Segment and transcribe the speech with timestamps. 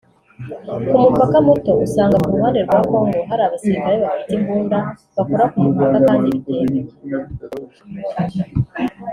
[0.91, 4.77] Ku mupaka muto usanga ku ruhande rwa Congo hari abasirikare bafite imbunda
[5.15, 6.85] bakora ku mupaka kandi bitemewe